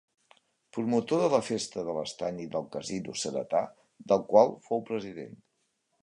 Promotor 0.75 1.19
de 1.23 1.27
la 1.33 1.39
Festa 1.49 1.83
de 1.89 1.93
l’Estany 1.97 2.39
i 2.45 2.47
del 2.55 2.65
Casino 2.75 3.15
Ceretà, 3.25 3.61
del 4.13 4.23
qual 4.31 4.51
fou 4.69 4.81
president. 4.89 5.37